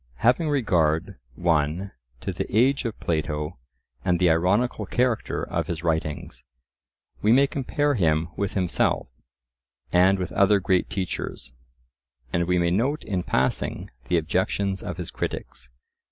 [0.15, 1.91] Having regard (1)
[2.21, 3.59] to the age of Plato
[4.03, 6.43] and the ironical character of his writings,
[7.21, 9.09] we may compare him with himself,
[9.93, 11.53] and with other great teachers,
[12.33, 15.69] and we may note in passing the objections of his critics.